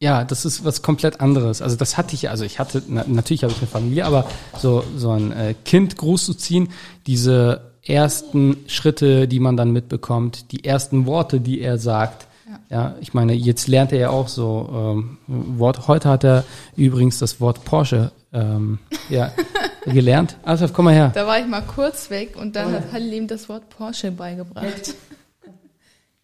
ja, 0.01 0.25
das 0.25 0.45
ist 0.45 0.65
was 0.65 0.83
komplett 0.83 1.21
anderes. 1.21 1.63
Also 1.63 1.77
das 1.77 1.97
hatte 1.97 2.15
ich, 2.15 2.29
also 2.29 2.45
ich 2.45 2.59
hatte, 2.59 2.83
na, 2.89 3.05
natürlich 3.07 3.43
habe 3.43 3.53
ich 3.53 3.59
eine 3.59 3.69
Familie, 3.69 4.05
aber 4.05 4.27
so, 4.59 4.85
so 4.97 5.11
ein 5.13 5.33
äh, 5.33 5.55
Kind 5.65 5.97
großzuziehen, 5.97 6.69
diese 7.07 7.73
ersten 7.83 8.57
Schritte, 8.67 9.29
die 9.29 9.41
man 9.41 9.57
dann 9.57 9.73
mitbekommt, 9.73 10.53
die 10.53 10.65
ersten 10.65 11.07
Worte, 11.07 11.41
die 11.41 11.61
er 11.61 11.79
sagt. 11.79 12.27
Ja, 12.69 12.77
ja 12.77 12.95
ich 13.01 13.15
meine, 13.15 13.35
jetzt 13.35 13.69
lernt 13.69 13.93
er 13.93 13.99
ja 13.99 14.11
auch 14.11 14.29
so 14.29 14.69
ähm, 14.75 15.19
Wort. 15.27 15.87
Heute 15.87 16.09
hat 16.09 16.25
er 16.25 16.45
übrigens 16.77 17.19
das 17.19 17.41
Wort 17.41 17.65
Porsche 17.65 18.11
ähm, 18.35 18.79
ja, 19.09 19.33
gelernt. 19.85 20.37
Also 20.43 20.69
komm 20.69 20.87
mal 20.87 20.95
her. 20.95 21.11
Da 21.15 21.27
war 21.27 21.39
ich 21.39 21.47
mal 21.47 21.63
kurz 21.63 22.11
weg 22.11 22.37
und 22.37 22.57
dann 22.57 22.73
oh. 22.73 22.77
hat 22.77 22.93
Halil 22.93 23.13
ihm 23.13 23.27
das 23.27 23.49
Wort 23.49 23.69
Porsche 23.69 24.11
beigebracht. 24.11 24.95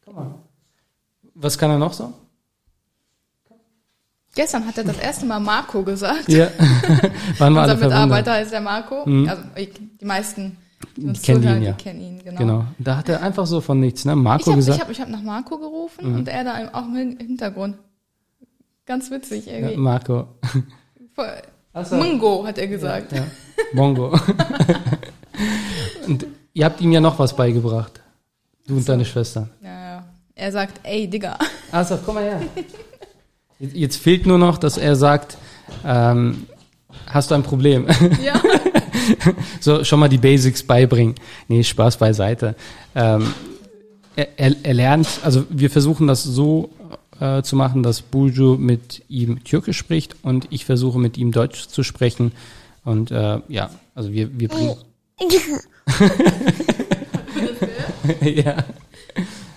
Komm 0.05 0.14
mal. 0.14 0.35
Was 1.35 1.57
kann 1.57 1.71
er 1.71 1.79
noch 1.79 1.93
so? 1.93 2.12
Gestern 4.35 4.67
hat 4.67 4.79
er 4.79 4.85
das 4.85 4.99
erste 4.99 5.26
Mal 5.26 5.40
Marco 5.40 5.83
gesagt. 5.83 6.29
Ja. 6.29 6.49
Wann 7.38 7.55
war 7.55 7.64
Unser 7.64 7.76
Mitarbeiter 7.76 8.33
heißt 8.33 8.52
der 8.52 8.61
Marco. 8.61 9.05
Mhm. 9.05 9.29
Also 9.29 9.43
die 9.57 10.05
meisten, 10.05 10.57
die 10.97 11.07
uns 11.07 11.23
kennen 11.23 11.43
ihn, 11.43 11.62
ja. 11.62 11.73
die 11.73 11.83
kennen 11.83 12.00
ihn, 12.00 12.23
genau. 12.23 12.38
genau. 12.38 12.64
Da 12.79 12.97
hat 12.97 13.09
er 13.09 13.23
einfach 13.23 13.47
so 13.47 13.61
von 13.61 13.81
nichts, 13.81 14.05
ne? 14.05 14.14
Marco 14.14 14.43
ich 14.43 14.49
hab, 14.49 14.57
gesagt. 14.57 14.76
Ich 14.76 14.83
habe 14.83 14.93
ich 14.93 15.00
hab 15.00 15.09
nach 15.09 15.23
Marco 15.23 15.59
gerufen 15.59 16.11
mhm. 16.11 16.19
und 16.19 16.29
er 16.29 16.45
da 16.45 16.71
auch 16.73 16.85
im 16.85 17.19
Hintergrund. 17.19 17.76
Ganz 18.87 19.11
witzig 19.11 19.49
irgendwie. 19.49 19.75
Ja, 19.75 19.79
Marco. 19.79 20.29
So. 21.73 21.97
Mungo 21.97 22.45
hat 22.45 22.59
er 22.59 22.67
gesagt. 22.67 23.12
Ja, 23.12 23.19
ja. 23.19 23.25
Mongo. 23.73 24.12
und 26.07 26.27
ihr 26.53 26.65
habt 26.65 26.81
ihm 26.81 26.91
ja 26.91 27.00
noch 27.00 27.19
was 27.19 27.35
beigebracht. 27.35 28.00
Du 28.67 28.77
und 28.77 28.89
deine 28.89 29.05
Schwester. 29.05 29.49
Ja, 29.62 29.69
ja. 29.69 30.05
Er 30.35 30.53
sagt, 30.53 30.81
ey, 30.83 31.07
Digga. 31.09 31.39
Also, 31.71 31.99
komm 32.05 32.17
mal 32.17 32.25
her. 32.25 32.41
Jetzt 33.59 33.97
fehlt 33.97 34.27
nur 34.27 34.39
noch, 34.39 34.59
dass 34.59 34.79
er 34.79 34.97
sagt, 34.97 35.37
ähm, 35.85 36.47
hast 37.07 37.31
du 37.31 37.35
ein 37.35 37.43
Problem? 37.43 37.87
Ja. 38.23 38.41
so, 39.61 39.85
schon 39.85 40.00
mal 40.00 40.09
die 40.09 40.19
Basics 40.19 40.62
beibringen. 40.62 41.15
Nee, 41.47 41.62
Spaß 41.62 41.99
beiseite. 41.99 42.57
Ähm, 42.95 43.33
er, 44.17 44.29
er, 44.39 44.57
er 44.62 44.75
lernt, 44.75 45.09
also 45.23 45.45
wir 45.50 45.71
versuchen 45.71 46.07
das 46.07 46.25
so 46.25 46.71
äh, 47.21 47.43
zu 47.43 47.57
machen, 47.57 47.83
dass 47.83 48.03
Burju 48.03 48.57
mit 48.57 49.03
ihm 49.09 49.45
Türkisch 49.45 49.79
spricht 49.79 50.17
und 50.23 50.49
ich 50.50 50.65
versuche 50.65 50.99
mit 50.99 51.19
ihm 51.19 51.33
Deutsch 51.33 51.69
zu 51.69 51.83
sprechen. 51.83 52.33
Und 52.85 53.11
äh, 53.11 53.41
ja, 53.49 53.71
also 53.95 54.12
wir, 54.12 54.39
wir 54.39 54.49
bringen. 54.49 54.77
ja. 58.23 58.57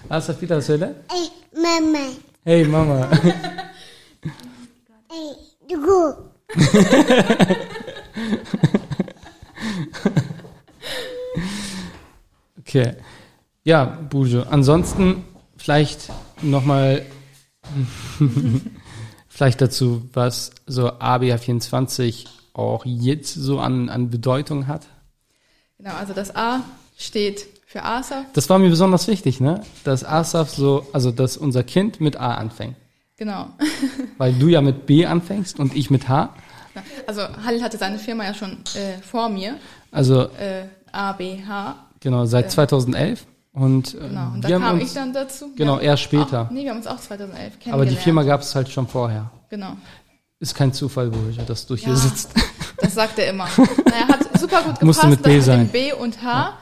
Asaf 0.09 0.41
bir 0.41 0.47
daha 0.47 0.61
söyle. 0.61 0.95
Ey 1.09 1.29
mama. 1.61 2.05
Hey 2.43 2.65
Mama. 2.65 3.09
Ey 5.09 5.35
Dugu. 5.69 6.13
Okay. 12.65 12.95
Ja, 13.63 13.85
Burju. 14.09 14.41
Ansonsten 14.49 15.23
vielleicht 15.57 16.11
nochmal 16.41 17.05
vielleicht 19.27 19.61
dazu, 19.61 20.07
was 20.13 20.51
so 20.67 20.89
ABA24 20.91 22.25
auch 22.53 22.85
jetzt 22.85 23.33
so 23.33 23.59
an, 23.59 23.89
an 23.89 24.09
Bedeutung 24.09 24.67
hat. 24.67 24.85
Genau, 25.77 25.95
also 25.95 26.13
das 26.13 26.35
A 26.35 26.61
steht 26.97 27.47
für 27.65 27.83
ASAF. 27.83 28.25
Das 28.33 28.49
war 28.49 28.59
mir 28.59 28.69
besonders 28.69 29.07
wichtig, 29.07 29.39
ne? 29.39 29.61
Dass 29.83 30.03
ASAF 30.03 30.51
so, 30.51 30.85
also 30.93 31.11
dass 31.11 31.37
unser 31.37 31.63
Kind 31.63 31.99
mit 31.99 32.17
A 32.17 32.35
anfängt. 32.35 32.75
Genau. 33.17 33.47
Weil 34.17 34.33
du 34.33 34.47
ja 34.47 34.61
mit 34.61 34.85
B 34.85 35.05
anfängst 35.05 35.59
und 35.59 35.75
ich 35.75 35.89
mit 35.89 36.07
H. 36.07 36.35
Also 37.07 37.21
Halil 37.43 37.63
hatte 37.63 37.77
seine 37.77 37.99
Firma 37.99 38.23
ja 38.25 38.33
schon 38.33 38.59
äh, 38.75 39.01
vor 39.01 39.29
mir. 39.29 39.55
Also 39.91 40.29
Äh, 40.37 40.65
A, 40.91 41.13
B, 41.13 41.43
H. 41.43 41.75
genau, 41.99 42.25
seit 42.25 42.51
2011. 42.51 43.25
Und, 43.53 43.93
äh, 43.93 43.97
Genau. 43.99 44.27
Und 44.33 44.43
wir 44.43 44.49
da 44.49 44.55
haben 44.55 44.61
kam 44.63 44.73
uns, 44.79 44.83
ich 44.89 44.93
dann 44.93 45.13
dazu. 45.13 45.51
Genau, 45.55 45.79
eher 45.79 45.95
später. 45.97 46.41
Auch, 46.43 46.49
nee, 46.51 46.63
wir 46.63 46.71
haben 46.71 46.77
uns 46.77 46.87
auch 46.87 46.99
2011 46.99 47.59
kennengelernt. 47.59 47.73
aber 47.73 47.85
die 47.85 47.95
Firma 47.95 48.23
gab 48.23 48.41
es 48.41 48.53
halt 48.55 48.67
schon 48.69 48.87
vorher. 48.87 49.29
Genau. 49.49 49.77
Ist 50.39 50.55
kein 50.55 50.73
Zufall, 50.73 51.09
Burju, 51.09 51.41
dass 51.45 51.65
du 51.67 51.75
hier 51.75 51.89
Ja. 51.89 51.95
sitzt. 51.95 52.31
Das 52.77 52.95
sagt 52.95 53.17
er 53.19 53.29
immer. 53.29 53.47
naja, 53.85 54.07
hat 54.09 54.39
super 54.39 54.57
gut 54.57 54.65
gepasst. 54.79 54.83
Musste 54.83 55.07
mit 55.07 55.21
B 55.23 55.39
sein. 55.39 55.67
dem 55.67 55.69
B 55.69 55.93
und 55.93 56.21
H. 56.21 56.53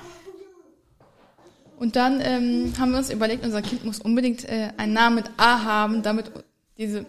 Und 1.79 1.95
dann 1.95 2.19
ähm, 2.21 2.73
haben 2.79 2.91
wir 2.91 2.99
uns 2.99 3.09
überlegt, 3.09 3.43
unser 3.43 3.63
Kind 3.63 3.85
muss 3.85 3.99
unbedingt 3.99 4.47
äh, 4.47 4.69
einen 4.77 4.93
Namen 4.93 5.15
mit 5.15 5.31
A 5.37 5.63
haben, 5.63 6.03
damit 6.03 6.31
diese, 6.77 7.07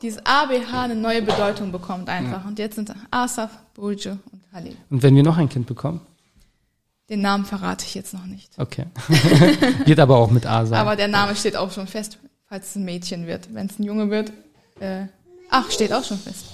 dieses 0.00 0.24
ABH 0.24 0.82
eine 0.84 0.94
neue 0.94 1.20
Bedeutung 1.20 1.72
bekommt 1.72 2.08
einfach. 2.08 2.46
Und 2.46 2.58
jetzt 2.58 2.76
sind 2.76 2.90
Asaf, 3.10 3.50
Burju 3.74 4.12
und 4.32 4.40
Halil. 4.52 4.76
Und 4.88 5.02
wenn 5.02 5.14
wir 5.14 5.22
noch 5.24 5.36
ein 5.36 5.50
Kind 5.50 5.66
bekommen? 5.66 6.00
Den 7.08 7.20
Namen 7.22 7.44
verrate 7.46 7.84
ich 7.86 7.94
jetzt 7.94 8.12
noch 8.12 8.26
nicht. 8.26 8.50
Okay. 8.58 8.84
Wird 9.86 9.98
aber 9.98 10.16
auch 10.18 10.30
mit 10.30 10.46
A 10.46 10.66
sein. 10.66 10.78
Aber 10.78 10.94
der 10.96 11.08
Name 11.08 11.34
steht 11.36 11.56
auch 11.56 11.70
schon 11.72 11.86
fest, 11.86 12.18
falls 12.48 12.70
es 12.70 12.76
ein 12.76 12.84
Mädchen 12.84 13.26
wird. 13.26 13.48
Wenn 13.54 13.66
es 13.66 13.78
ein 13.78 13.84
Junge 13.84 14.10
wird, 14.10 14.30
äh, 14.80 15.04
ach, 15.50 15.70
steht 15.70 15.92
auch 15.92 16.04
schon 16.04 16.18
fest. 16.18 16.44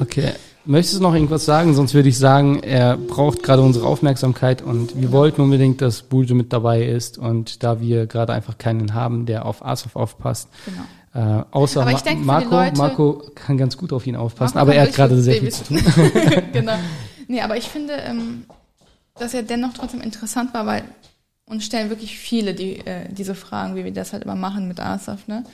Okay. 0.00 0.32
Möchtest 0.66 0.98
du 0.98 1.02
noch 1.02 1.14
irgendwas 1.14 1.44
sagen? 1.46 1.74
Sonst 1.74 1.94
würde 1.94 2.08
ich 2.10 2.18
sagen, 2.18 2.62
er 2.62 2.96
braucht 2.96 3.42
gerade 3.42 3.62
unsere 3.62 3.86
Aufmerksamkeit 3.86 4.62
und 4.62 5.00
wir 5.00 5.10
wollten 5.10 5.40
unbedingt, 5.40 5.80
dass 5.80 6.02
Buljo 6.02 6.34
mit 6.34 6.52
dabei 6.52 6.84
ist 6.84 7.18
und 7.18 7.62
da 7.64 7.80
wir 7.80 8.06
gerade 8.06 8.32
einfach 8.34 8.58
keinen 8.58 8.94
haben, 8.94 9.24
der 9.26 9.46
auf 9.46 9.64
Asaf 9.64 9.96
aufpasst, 9.96 10.48
Genau. 11.12 11.40
äh, 11.40 11.44
außer 11.50 11.80
Aber 11.80 11.90
ich 11.92 11.96
Ma 11.96 12.02
denke, 12.02 12.24
Marco, 12.24 12.50
Leute- 12.54 12.76
Marco 12.76 13.22
kann 13.34 13.56
ganz 13.56 13.76
gut 13.76 13.92
auf 13.92 14.06
ihn 14.06 14.16
aufpassen, 14.16 14.54
Marco 14.56 14.68
aber 14.70 14.76
er 14.76 14.82
hat 14.86 14.92
gerade 14.94 15.20
sehr 15.20 15.36
viel 15.40 15.50
zu 15.50 15.64
tun. 15.64 15.78
Genau. 16.52 16.74
Nee, 17.26 17.40
aber 17.40 17.56
ich 17.56 17.64
finde, 17.68 17.94
ähm, 17.94 18.44
dass 19.20 19.34
er 19.34 19.42
dennoch 19.42 19.74
trotzdem 19.74 20.00
interessant 20.00 20.54
war, 20.54 20.66
weil 20.66 20.82
uns 21.46 21.64
stellen 21.64 21.90
wirklich 21.90 22.18
viele 22.18 22.54
die, 22.54 22.78
äh, 22.86 23.12
diese 23.12 23.34
Fragen, 23.34 23.76
wie 23.76 23.84
wir 23.84 23.92
das 23.92 24.12
halt 24.12 24.24
immer 24.24 24.36
machen 24.36 24.68
mit 24.68 24.80
Asaf, 24.80 25.26
ne? 25.26 25.44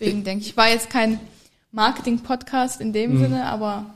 Deswegen 0.00 0.24
denke 0.24 0.44
ich, 0.44 0.56
war 0.56 0.68
jetzt 0.68 0.88
kein 0.90 1.20
Marketing-Podcast 1.72 2.80
in 2.80 2.92
dem 2.92 3.14
Mhm. 3.14 3.18
Sinne, 3.20 3.44
aber 3.46 3.86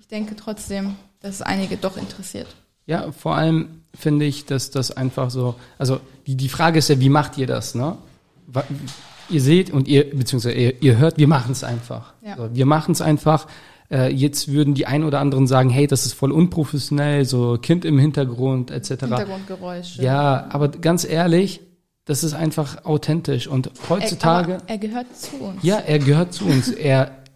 ich 0.00 0.06
denke 0.06 0.36
trotzdem, 0.36 0.96
dass 1.20 1.36
es 1.36 1.42
einige 1.42 1.76
doch 1.76 1.96
interessiert. 1.96 2.46
Ja, 2.86 3.10
vor 3.12 3.36
allem 3.36 3.82
finde 3.94 4.24
ich, 4.24 4.46
dass 4.46 4.70
das 4.70 4.90
einfach 4.96 5.30
so, 5.30 5.56
also 5.78 6.00
die, 6.26 6.36
die 6.36 6.48
Frage 6.48 6.78
ist 6.78 6.88
ja, 6.88 7.00
wie 7.00 7.08
macht 7.08 7.36
ihr 7.38 7.46
das, 7.46 7.74
ne? 7.74 7.96
Ihr 9.28 9.42
seht 9.42 9.70
und 9.70 9.88
ihr, 9.88 10.08
beziehungsweise 10.16 10.54
ihr, 10.54 10.82
ihr 10.82 10.96
hört, 10.96 11.18
wir 11.18 11.28
machen 11.28 11.52
es 11.52 11.64
einfach. 11.64 12.14
Ja. 12.22 12.36
So, 12.36 12.54
wir 12.54 12.64
machen 12.66 12.92
es 12.92 13.02
einfach. 13.02 13.46
Äh, 13.90 14.12
jetzt 14.12 14.48
würden 14.52 14.74
die 14.74 14.86
ein 14.86 15.02
oder 15.04 15.18
anderen 15.20 15.46
sagen, 15.46 15.70
hey, 15.70 15.86
das 15.86 16.04
ist 16.04 16.12
voll 16.12 16.30
unprofessionell, 16.32 17.24
so 17.24 17.56
Kind 17.60 17.84
im 17.84 17.98
Hintergrund 17.98 18.70
etc. 18.70 18.88
Hintergrundgeräusche. 19.00 20.02
Ja, 20.02 20.46
aber 20.50 20.68
ganz 20.68 21.04
ehrlich, 21.04 21.60
das 22.04 22.22
ist 22.24 22.34
einfach 22.34 22.84
authentisch 22.84 23.46
und 23.46 23.66
Er, 23.68 23.72
heutzutage, 23.88 24.54
aber 24.56 24.62
er 24.66 24.78
gehört 24.78 25.06
zu 25.16 25.36
uns. 25.36 25.62
ja, 25.62 25.76
er 25.76 25.98
gehört 25.98 26.32
zu 26.34 26.44
uns. 26.46 26.68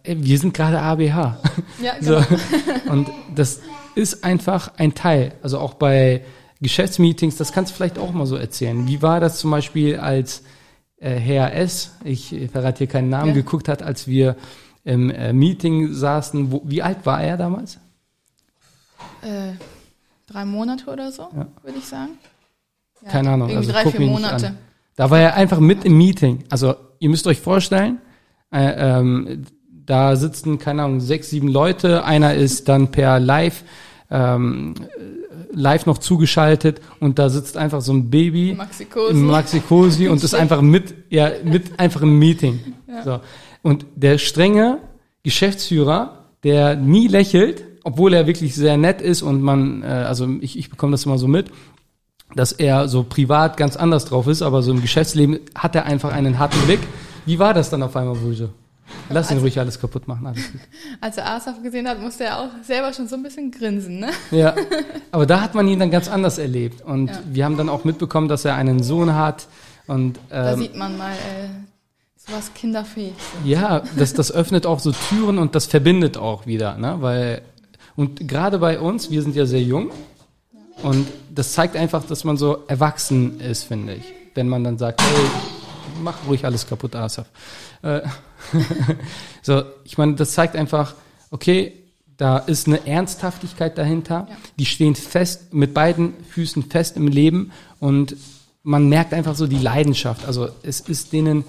Er, 0.05 0.21
wir 0.21 0.37
sind 0.37 0.53
gerade 0.53 0.79
ABH. 0.81 1.37
Ja, 1.81 1.93
So. 2.01 2.15
genau. 2.15 2.91
Und 2.91 3.07
das 3.35 3.61
ist 3.95 4.23
einfach 4.25 4.73
ein 4.77 4.93
Teil. 4.95 5.31
Also 5.41 5.59
auch 5.59 5.75
bei 5.75 6.23
Geschäftsmeetings, 6.61 7.37
das 7.37 7.51
kannst 7.53 7.71
du 7.71 7.75
vielleicht 7.77 7.97
auch 7.97 8.11
mal 8.11 8.25
so 8.25 8.35
erzählen. 8.35 8.87
Wie 8.87 9.01
war 9.01 9.19
das 9.19 9.37
zum 9.37 9.51
Beispiel, 9.51 9.97
als 9.97 10.43
äh, 10.97 11.11
Herr 11.11 11.53
S., 11.55 11.91
ich 12.03 12.35
verrate 12.51 12.79
hier 12.79 12.87
keinen 12.87 13.09
Namen, 13.09 13.29
Ja. 13.29 13.33
geguckt 13.35 13.67
hat, 13.69 13.81
als 13.83 14.07
wir 14.07 14.35
im 14.83 15.09
äh, 15.09 15.33
Meeting 15.33 15.93
saßen? 15.93 16.51
Wo, 16.51 16.61
wie 16.65 16.81
alt 16.81 17.05
war 17.05 17.21
er 17.21 17.37
damals? 17.37 17.79
Äh, 19.21 19.53
drei 20.27 20.45
Monate 20.45 20.89
oder 20.91 21.11
so, 21.11 21.23
Ja. 21.35 21.47
würde 21.63 21.77
ich 21.77 21.85
sagen. 21.85 22.11
Ja, 23.03 23.09
Keine 23.09 23.31
Ahnung. 23.31 23.49
Irgendwie 23.49 23.71
Also 23.73 23.89
drei, 23.89 23.91
vier 23.97 24.07
Monate. 24.07 24.55
Da 24.95 25.09
war 25.09 25.19
er 25.19 25.35
einfach 25.35 25.59
mit 25.59 25.85
im 25.85 25.97
Meeting. 25.97 26.43
Also 26.49 26.75
ihr 26.99 27.09
müsst 27.09 27.25
euch 27.27 27.39
vorstellen, 27.39 27.99
äh, 28.51 28.99
ähm, 28.99 29.45
da 29.85 30.15
sitzen, 30.15 30.59
keine 30.59 30.83
Ahnung, 30.83 31.01
sechs, 31.01 31.29
sieben 31.29 31.47
Leute. 31.49 32.05
Einer 32.05 32.35
ist 32.35 32.69
dann 32.69 32.91
per 32.91 33.19
Live, 33.19 33.63
ähm, 34.09 34.75
live 35.51 35.85
noch 35.85 35.97
zugeschaltet 35.97 36.79
und 36.99 37.19
da 37.19 37.29
sitzt 37.29 37.57
einfach 37.57 37.81
so 37.81 37.91
ein 37.93 38.09
Baby 38.09 38.53
Maxi 38.55 38.85
Cosi. 38.85 39.13
Maxi 39.13 39.59
Cosi 39.59 40.07
und 40.07 40.23
ist 40.23 40.33
einfach 40.35 40.61
mit, 40.61 40.93
ja, 41.09 41.31
mit 41.43 41.79
einfach 41.79 42.01
im 42.01 42.17
Meeting. 42.19 42.59
So. 43.03 43.19
Und 43.63 43.85
der 43.95 44.17
strenge 44.19 44.77
Geschäftsführer, 45.23 46.25
der 46.43 46.75
nie 46.75 47.07
lächelt, 47.07 47.63
obwohl 47.83 48.13
er 48.13 48.27
wirklich 48.27 48.53
sehr 48.55 48.77
nett 48.77 49.01
ist 49.01 49.21
und 49.23 49.41
man, 49.41 49.81
äh, 49.81 49.87
also 49.87 50.27
ich, 50.41 50.57
ich 50.59 50.69
bekomme 50.69 50.91
das 50.91 51.05
immer 51.05 51.17
so 51.17 51.27
mit, 51.27 51.47
dass 52.35 52.51
er 52.51 52.87
so 52.87 53.03
privat 53.03 53.57
ganz 53.57 53.75
anders 53.75 54.05
drauf 54.05 54.27
ist, 54.27 54.41
aber 54.41 54.61
so 54.61 54.71
im 54.71 54.81
Geschäftsleben 54.81 55.39
hat 55.55 55.75
er 55.75 55.85
einfach 55.85 56.11
einen 56.13 56.37
harten 56.39 56.59
Blick. 56.65 56.79
Wie 57.25 57.39
war 57.39 57.53
das 57.53 57.69
dann 57.69 57.81
auf 57.83 57.95
einmal, 57.95 58.15
Bulge? 58.15 58.49
Lass 59.09 59.29
ihn 59.31 59.35
Also- 59.35 59.41
ruhig 59.45 59.59
alles 59.59 59.79
kaputt 59.79 60.07
machen, 60.07 60.27
alles. 60.27 60.41
Als 61.01 61.17
er 61.17 61.29
Asaf 61.31 61.61
gesehen 61.63 61.87
hat, 61.87 62.01
musste 62.01 62.25
er 62.25 62.39
auch 62.41 62.49
selber 62.63 62.93
schon 62.93 63.07
so 63.07 63.15
ein 63.15 63.23
bisschen 63.23 63.49
grinsen, 63.49 63.99
ne? 63.99 64.09
Ja, 64.31 64.53
aber 65.11 65.25
da 65.25 65.41
hat 65.41 65.55
man 65.55 65.67
ihn 65.67 65.79
dann 65.79 65.89
ganz 65.91 66.07
anders 66.09 66.37
erlebt 66.37 66.81
und 66.83 67.07
Ja. 67.09 67.19
wir 67.31 67.45
haben 67.45 67.57
dann 67.57 67.69
auch 67.69 67.85
mitbekommen, 67.85 68.27
dass 68.27 68.45
er 68.45 68.55
einen 68.55 68.83
Sohn 68.83 69.15
hat 69.15 69.47
und 69.87 70.19
Da 70.29 70.51
ähm, 70.53 70.59
sieht 70.59 70.75
man 70.75 70.97
mal, 70.97 71.11
äh, 71.13 71.47
sowas 72.25 72.51
kinderfähig. 72.53 73.13
Ja, 73.43 73.83
das, 73.97 74.13
das 74.13 74.31
öffnet 74.31 74.65
auch 74.65 74.79
so 74.79 74.91
Türen 75.09 75.37
und 75.37 75.55
das 75.55 75.65
verbindet 75.65 76.17
auch 76.17 76.45
wieder, 76.45 76.77
ne? 76.77 76.97
Weil, 76.99 77.41
und 77.95 78.27
gerade 78.27 78.59
bei 78.59 78.79
uns, 78.79 79.11
wir 79.11 79.21
sind 79.21 79.35
ja 79.35 79.45
sehr 79.45 79.61
jung 79.61 79.91
und 80.81 81.07
das 81.33 81.53
zeigt 81.53 81.75
einfach, 81.75 82.03
dass 82.05 82.23
man 82.23 82.37
so 82.37 82.63
erwachsen 82.67 83.39
ist, 83.39 83.63
finde 83.63 83.95
ich. 83.95 84.05
Wenn 84.35 84.47
man 84.47 84.63
dann 84.63 84.77
sagt, 84.77 85.01
hey, 85.01 85.25
mach 86.01 86.15
ruhig 86.27 86.45
alles 86.45 86.67
kaputt, 86.67 86.95
Asaf. 86.95 87.27
Äh, 87.81 88.01
so, 89.41 89.63
ich 89.83 89.97
meine, 89.97 90.15
das 90.15 90.33
zeigt 90.33 90.55
einfach, 90.55 90.95
okay, 91.29 91.73
da 92.17 92.37
ist 92.37 92.67
eine 92.67 92.85
Ernsthaftigkeit 92.87 93.77
dahinter. 93.77 94.27
Ja. 94.29 94.35
Die 94.57 94.65
stehen 94.65 94.95
fest, 94.95 95.53
mit 95.53 95.73
beiden 95.73 96.13
Füßen 96.29 96.63
fest 96.63 96.95
im 96.95 97.07
Leben 97.07 97.51
und 97.79 98.15
man 98.63 98.87
merkt 98.87 99.13
einfach 99.13 99.35
so 99.35 99.45
die 99.45 99.57
Leidenschaft. 99.57 100.25
Also 100.25 100.49
es 100.63 100.79
ist 100.79 101.11
denen, 101.11 101.43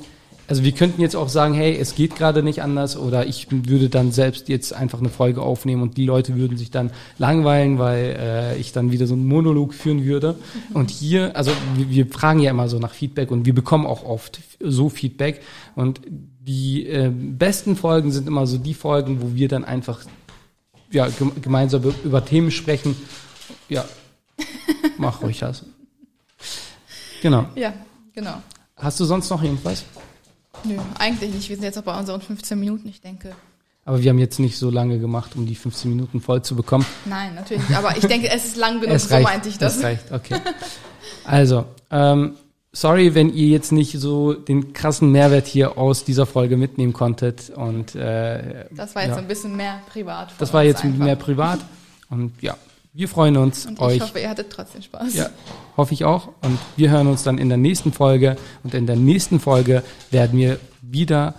also 0.46 0.62
wir 0.62 0.72
könnten 0.72 1.00
jetzt 1.00 1.16
auch 1.16 1.28
sagen, 1.28 1.54
hey, 1.54 1.76
es 1.76 1.94
geht 1.94 2.16
gerade 2.16 2.42
nicht 2.42 2.62
anders 2.62 2.96
oder 2.96 3.26
ich 3.26 3.46
würde 3.50 3.88
dann 3.88 4.12
selbst 4.12 4.48
jetzt 4.48 4.72
einfach 4.72 4.98
eine 5.00 5.08
Folge 5.08 5.40
aufnehmen 5.42 5.82
und 5.82 5.96
die 5.96 6.04
Leute 6.06 6.36
würden 6.36 6.58
sich 6.58 6.70
dann 6.70 6.90
langweilen, 7.18 7.78
weil 7.78 8.16
äh, 8.18 8.56
ich 8.58 8.72
dann 8.72 8.92
wieder 8.92 9.06
so 9.06 9.14
einen 9.14 9.26
Monolog 9.26 9.72
führen 9.74 10.04
würde. 10.04 10.36
Und 10.74 10.90
hier, 10.90 11.34
also 11.36 11.50
wir, 11.76 11.88
wir 11.90 12.06
fragen 12.06 12.40
ja 12.40 12.50
immer 12.50 12.68
so 12.68 12.78
nach 12.78 12.92
Feedback 12.92 13.30
und 13.30 13.46
wir 13.46 13.54
bekommen 13.54 13.86
auch 13.86 14.04
oft 14.04 14.40
so 14.60 14.88
Feedback 14.88 15.40
und 15.76 16.00
die 16.06 16.86
äh, 16.86 17.10
besten 17.10 17.74
Folgen 17.74 18.12
sind 18.12 18.28
immer 18.28 18.46
so 18.46 18.58
die 18.58 18.74
Folgen, 18.74 19.22
wo 19.22 19.34
wir 19.34 19.48
dann 19.48 19.64
einfach 19.64 20.00
ja, 20.90 21.08
gem 21.08 21.32
gemeinsam 21.40 21.82
über- 21.82 21.94
über 22.04 22.24
Themen 22.24 22.50
sprechen. 22.50 22.94
Ja, 23.70 23.84
mach 24.98 25.22
ruhig 25.22 25.38
das. 25.38 25.64
Genau. 27.22 27.46
Ja, 27.54 27.72
genau. 28.12 28.42
Hast 28.76 29.00
du 29.00 29.04
sonst 29.06 29.30
noch 29.30 29.42
irgendwas? 29.42 29.84
Nö, 30.62 30.76
eigentlich 30.98 31.34
nicht. 31.34 31.48
Wir 31.48 31.56
sind 31.56 31.64
jetzt 31.64 31.78
auch 31.78 31.82
bei 31.82 31.98
unseren 31.98 32.20
15 32.20 32.58
Minuten, 32.58 32.88
ich 32.88 33.00
denke. 33.00 33.34
Aber 33.84 34.02
wir 34.02 34.10
haben 34.10 34.18
jetzt 34.18 34.38
nicht 34.38 34.56
so 34.56 34.70
lange 34.70 34.98
gemacht, 34.98 35.32
um 35.36 35.46
die 35.46 35.54
15 35.54 35.90
Minuten 35.90 36.20
voll 36.20 36.42
zu 36.42 36.56
bekommen. 36.56 36.86
Nein, 37.04 37.34
natürlich 37.34 37.68
nicht. 37.68 37.78
Aber 37.78 37.96
ich 37.96 38.06
denke, 38.06 38.30
es 38.30 38.46
ist 38.46 38.56
lang 38.56 38.80
genug, 38.80 38.96
es 38.96 39.08
so 39.08 39.14
reicht. 39.14 39.24
meinte 39.24 39.48
ich 39.48 39.58
das. 39.58 39.76
Es 39.76 39.82
reicht, 39.82 40.12
okay. 40.12 40.36
Also, 41.24 41.66
ähm, 41.90 42.34
sorry, 42.72 43.14
wenn 43.14 43.32
ihr 43.32 43.48
jetzt 43.48 43.72
nicht 43.72 43.98
so 43.98 44.32
den 44.32 44.72
krassen 44.72 45.12
Mehrwert 45.12 45.46
hier 45.46 45.76
aus 45.76 46.04
dieser 46.04 46.24
Folge 46.24 46.56
mitnehmen 46.56 46.92
konntet. 46.94 47.50
Und 47.50 47.94
äh, 47.94 48.66
das 48.70 48.94
war 48.94 49.02
jetzt 49.02 49.12
ja. 49.12 49.16
ein 49.18 49.28
bisschen 49.28 49.54
mehr 49.56 49.80
privat. 49.90 50.32
Das 50.38 50.52
war 50.54 50.62
jetzt 50.64 50.84
einfach. 50.84 51.04
mehr 51.04 51.16
privat. 51.16 51.60
Und 52.08 52.32
ja, 52.40 52.56
wir 52.94 53.08
freuen 53.08 53.36
uns. 53.36 53.66
Und 53.66 53.80
euch. 53.80 53.96
ich 53.96 54.02
hoffe, 54.02 54.20
ihr 54.20 54.30
hattet 54.30 54.50
trotzdem 54.50 54.80
Spaß. 54.80 55.14
Ja, 55.14 55.30
hoffe 55.76 55.92
ich 55.92 56.04
auch. 56.04 56.28
Und 56.42 56.58
wir 56.76 56.90
hören 56.90 57.08
uns 57.08 57.24
dann 57.24 57.38
in 57.38 57.48
der 57.48 57.58
nächsten 57.58 57.92
Folge. 57.92 58.36
Und 58.62 58.72
in 58.72 58.86
der 58.86 58.94
nächsten 58.94 59.40
Folge 59.40 59.82
werden 60.12 60.38
wir 60.38 60.60
wieder 60.80 61.34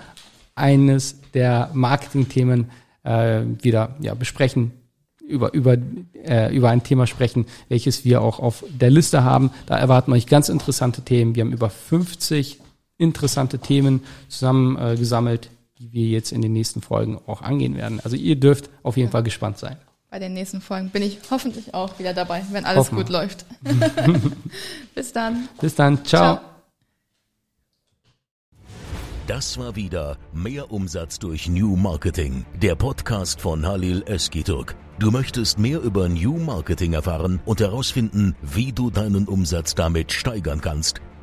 eines 0.53 1.15
der 1.33 1.69
Marketing-Themen 1.74 2.69
äh, 3.03 3.43
wieder 3.62 3.95
ja, 4.01 4.15
besprechen, 4.15 4.74
über, 5.25 5.53
über, 5.53 5.77
äh, 6.25 6.53
über 6.53 6.69
ein 6.69 6.83
Thema 6.83 7.07
sprechen, 7.07 7.45
welches 7.69 8.03
wir 8.03 8.21
auch 8.21 8.39
auf 8.39 8.65
der 8.69 8.89
Liste 8.89 9.24
haben. 9.24 9.50
Da 9.65 9.77
erwarten 9.77 10.12
euch 10.12 10.27
ganz 10.27 10.50
interessante 10.50 11.03
Themen. 11.03 11.35
Wir 11.35 11.45
haben 11.45 11.53
über 11.53 11.69
50 11.69 12.59
interessante 12.97 13.59
Themen 13.59 14.03
zusammengesammelt, 14.27 15.45
äh, 15.45 15.50
die 15.79 15.93
wir 15.93 16.07
jetzt 16.07 16.33
in 16.33 16.41
den 16.41 16.51
nächsten 16.51 16.81
Folgen 16.81 17.17
auch 17.27 17.41
angehen 17.41 17.77
werden. 17.77 18.01
Also 18.03 18.17
ihr 18.17 18.35
dürft 18.35 18.69
auf 18.83 18.97
jeden 18.97 19.07
ja. 19.07 19.12
Fall 19.12 19.24
gespannt 19.24 19.57
sein. 19.57 19.77
Bei 20.09 20.19
den 20.19 20.33
nächsten 20.33 20.62
Folgen 20.62 20.89
bin 20.89 21.03
ich 21.03 21.19
hoffentlich 21.29 21.74
auch 21.74 22.00
wieder 22.00 22.13
dabei, 22.13 22.43
wenn 22.51 22.65
alles 22.65 22.77
Hoffen. 22.77 22.97
gut 22.97 23.09
läuft. 23.09 23.45
Bis 24.95 25.12
dann. 25.12 25.50
Bis 25.59 25.75
dann. 25.75 26.05
Ciao. 26.05 26.38
Ciao. 26.38 26.55
Das 29.27 29.57
war 29.57 29.75
wieder 29.75 30.17
Mehr 30.33 30.71
Umsatz 30.71 31.17
durch 31.17 31.50
New 31.50 31.75
Marketing, 31.75 32.45
der 32.62 32.75
Podcast 32.75 33.41
von 33.41 33.65
Halil 33.65 34.03
Eskiturk. 34.05 34.75
Du 35.00 35.09
möchtest 35.09 35.57
mehr 35.57 35.81
über 35.81 36.07
New 36.07 36.38
Marketing 36.38 36.93
erfahren 36.93 37.41
und 37.43 37.59
herausfinden, 37.59 38.35
wie 38.43 38.71
du 38.71 38.91
deinen 38.91 39.27
Umsatz 39.27 39.74
damit 39.74 40.12
steigern 40.13 40.62
kannst? 40.62 41.01